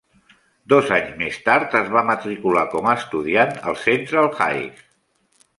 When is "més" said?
1.19-1.37